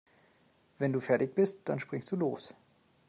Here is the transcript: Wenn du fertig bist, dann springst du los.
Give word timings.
Wenn 0.79 0.93
du 0.93 0.99
fertig 0.99 1.35
bist, 1.35 1.59
dann 1.65 1.79
springst 1.79 2.11
du 2.11 2.15
los. 2.15 2.55